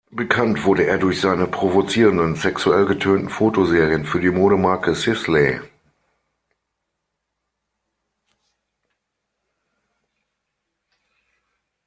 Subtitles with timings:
[0.09, 5.59] Bekannt wurde er durch seine provozierenden, sexuell getönten Fotoserien für die Modemarke Sisley.